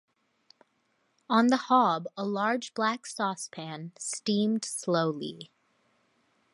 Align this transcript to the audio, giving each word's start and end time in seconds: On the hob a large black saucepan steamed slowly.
On 1.29 1.49
the 1.49 1.57
hob 1.57 2.07
a 2.17 2.25
large 2.25 2.73
black 2.73 3.05
saucepan 3.05 3.91
steamed 3.99 4.65
slowly. 4.65 5.51